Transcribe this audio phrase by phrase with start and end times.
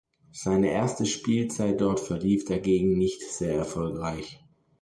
[0.31, 4.43] Seine erste Spielzeit dort verlief dagegen nicht sehr erfolgreich.